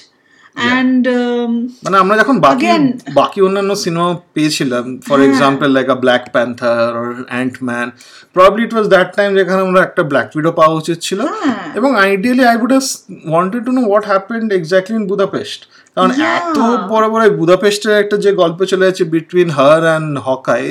[0.76, 1.52] and um,
[1.86, 6.24] মানে আমরা যখন বাকি Again- বাকি অন্যান্য cinema পেয়েছিলাম for হ্যাঁ। Example like a Black
[6.36, 7.88] Panther or Ant Man
[8.36, 11.90] probably it was that time যেখানে আমরা একটা ব্ল্যাক উইডো পাওয়া উচিত ছিল হ্যাঁ। এবং
[12.06, 12.86] ideally I would have
[13.32, 15.60] wanted to know what happened exactly in Budapest
[15.97, 16.11] কারণ.
[16.37, 16.59] এত
[16.91, 20.65] বড় বড় বুদাপেস্টের একটা যে গল্প চলে যাচ্ছে বিটুইন হার অ্যান্ড হকাই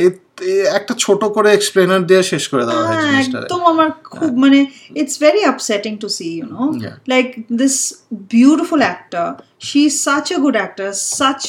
[0.72, 4.60] একটা ছোট করে এক্সপ্লেনার দিয়ে শেষ করে দেওয়া হয় হ্যাঁ, জিনিসটা। একদম আমার খুব মানে
[4.96, 6.62] it's very upsetting to see you know
[7.08, 7.76] like this
[8.34, 9.28] beautiful actor
[9.60, 11.42] she is such a good actor such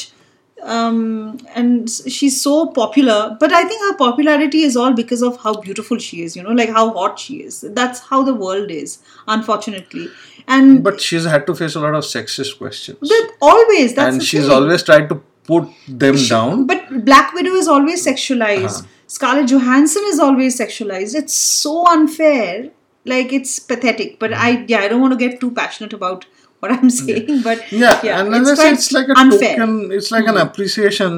[0.65, 5.53] um and she's so popular but i think her popularity is all because of how
[5.53, 8.99] beautiful she is you know like how hot she is that's how the world is
[9.27, 10.07] unfortunately
[10.47, 14.23] and but she's had to face a lot of sexist questions but always that's and
[14.23, 14.51] she's thing.
[14.51, 18.85] always tried to put them down But Black Widow is always sexualized.
[19.07, 21.15] Scarlett Johansson is always sexualized.
[21.15, 22.69] It's so unfair.
[23.05, 24.19] Like it's pathetic.
[24.19, 26.25] But I yeah, I don't want to get too passionate about
[26.63, 27.41] what I'm saying.
[27.43, 29.55] But yeah, and it's, quite it's like a unfair.
[29.55, 31.11] token it's like an appreciation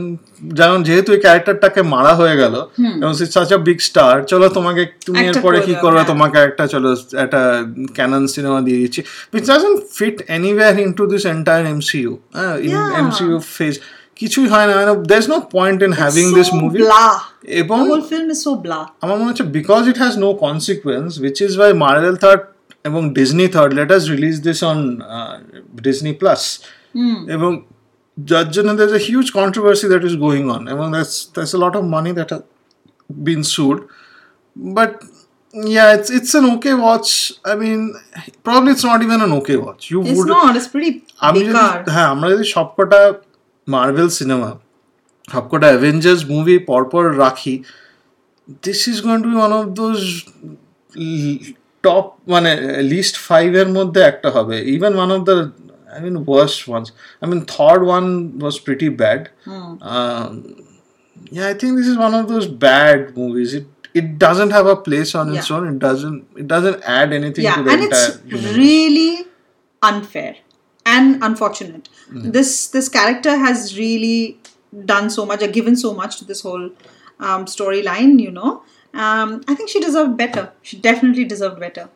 [0.60, 2.55] যেমন যেহেতু এই ক্যারেক্টারটাকে মারা হয়ে গেল
[3.01, 6.89] এবং such a big star চলো তোমাকে তুমি এরপরে কি করবে হ্যাঁ। তোমাকে একটা চলো
[7.23, 7.41] একটা
[7.97, 9.01] ক্যানন সিনেমা দিয়ে দিচ্ছি
[9.34, 13.05] which doesn't fit anywhere into this entire MCU হ্যাঁ in Yeah.
[13.05, 13.77] MCU phase
[14.19, 16.84] কিছুই হয় না মানে there's no point in having so this movie
[17.62, 17.79] এবং
[19.03, 22.41] আমার মনে হচ্ছে because it has no consequence which is why Marvel third
[22.86, 24.78] এবং Disney third let us release this on
[25.86, 26.41] Disney Plus
[27.36, 27.52] এবং
[28.17, 31.74] যার জন্য there a huge controversy that is going on এবং that's that's a lot
[31.80, 32.32] of money that
[33.10, 33.78] been sued
[34.56, 34.91] but
[35.54, 37.34] yeah it's it's an okay watch.
[37.43, 37.93] I mean
[38.43, 39.89] probably it's not even an okay watch.
[39.89, 40.56] You It's would not.
[40.56, 40.91] It's pretty
[41.28, 43.00] আমি যদি হ্যাঁ আমরা যদি সবকটা
[43.67, 44.50] Marvel cinema
[45.28, 47.56] সবকটা Avengers movie পরপর রাখি
[48.63, 50.00] this is going to be one of those
[51.85, 52.50] top মানে
[52.92, 55.37] লিস্ট ফাইভের মধ্যে একটা হবে even one of the
[55.94, 56.87] I mean worst ones
[57.22, 58.05] I mean third one
[58.42, 59.22] was pretty bad
[61.37, 63.66] yeah i think this is one of those bad movies it
[64.00, 65.57] it doesn't have a place on its Yeah.
[65.57, 68.57] own it doesn't it doesn't add anything yeah to the and it's entire universe.
[68.64, 69.12] really
[69.83, 70.33] unfair
[70.87, 72.22] and unfortunate Mm.
[72.37, 74.18] this this character has really
[74.92, 76.64] done so much or given so much to this whole
[77.26, 78.50] um, storyline you know
[78.95, 80.51] um, i think she deserved better.
[80.62, 81.89] She definitely deserved better.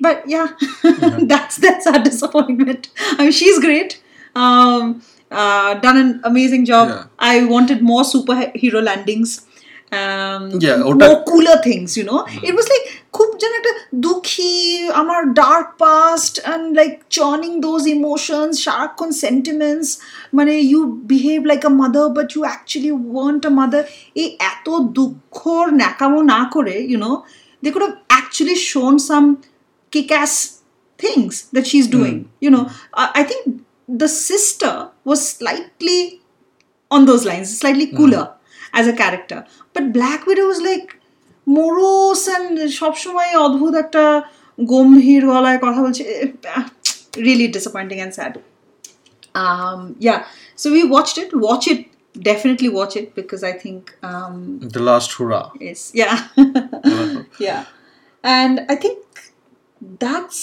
[0.00, 0.48] But yeah
[1.22, 2.88] that's that's our disappointment.
[3.18, 4.02] I mean she's great.
[4.34, 6.88] Um, uh, done an amazing job.
[6.88, 7.04] Yeah.
[7.18, 9.46] i wanted more superhero landings
[9.91, 12.19] um, Yeah, ওটা- more cooler things you know
[12.49, 12.85] it was like
[13.17, 13.73] খুব যেন একটা
[14.05, 14.53] দুঃখী
[15.01, 19.89] আমার dark past and like churning those emotions সারাক্ষণ sentiments
[20.37, 20.79] মানে you
[21.11, 23.83] behave like a mother but you actually want a mother
[24.21, 27.11] এই এত দুঃখর ন্যাকামো না করে you know
[27.63, 29.25] they could have actually shown some
[29.93, 30.35] kick-ass
[30.99, 32.63] things that she's doing you know
[33.01, 33.41] I, I think
[34.01, 34.73] the sister
[35.09, 35.99] was slightly
[36.91, 38.25] on those lines slightly cooler
[38.79, 39.39] as a character
[39.73, 40.87] but black widow was like
[41.57, 44.03] morose and সবসময় অদ্ভুত একটা
[44.73, 46.03] গম্ভীর গলায় কথা বলছে
[47.27, 48.33] really disappointing and sad
[49.41, 50.19] um yeah
[50.61, 51.81] so we watched it watch it
[52.29, 54.35] definitely watch it because i think um
[54.75, 56.15] the last hurrah Yes, yeah.
[57.47, 57.61] yeah.
[58.37, 58.99] And I think
[60.05, 60.39] that's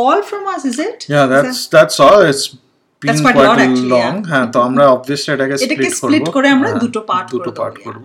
[0.00, 0.98] all from us, is it?
[1.14, 2.20] Yeah, Is that's that's all.
[2.30, 2.44] It's
[3.00, 4.16] been That's quite quite, a lot, actually, long.
[4.32, 7.50] হ্যাঁ তো আমরা obviously এটাকে এটাকে split split করব করে আমরা হ্যাঁ, দুটো part দুটো
[7.50, 8.04] করে part দেবো, করব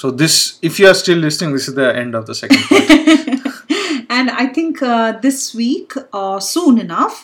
[0.00, 0.34] So this
[0.68, 2.88] if you are still listening this is the end of the second part.
[4.16, 7.16] and I think uh, this week, uh, soon enough,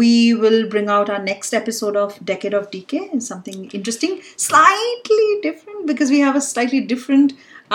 [0.00, 0.12] we
[0.42, 3.04] will bring out our next episode of Decade of Decay.
[3.30, 4.12] Something interesting,
[4.48, 7.28] slightly different because we have a slightly different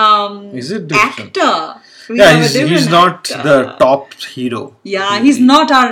[0.03, 1.37] um, Is it different?
[1.37, 1.55] actor.
[2.09, 3.43] We yeah, have a he's, different he's not actor.
[3.47, 4.03] the top
[4.35, 4.61] hero.
[4.95, 5.89] Yeah, he's not our,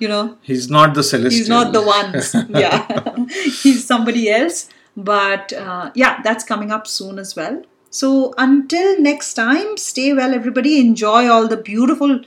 [0.00, 1.38] you know, He's not the celestial.
[1.38, 3.26] he's not the ones yeah.
[3.62, 4.68] He's somebody else.
[4.96, 7.62] But uh, yeah that's coming up soon as well.
[7.90, 10.78] So until next time stay well everybody.
[10.80, 12.20] Enjoy all the beautiful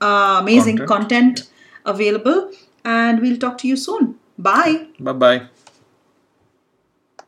[0.00, 0.88] uh, amazing Content.
[0.88, 1.48] content
[1.86, 2.50] available.
[2.84, 4.16] And we'll talk to you soon.
[4.38, 4.86] Bye.
[5.00, 5.40] Bye bye.